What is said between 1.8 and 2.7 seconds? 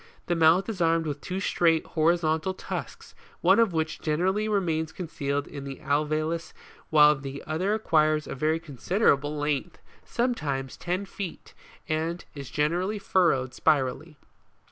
horizontal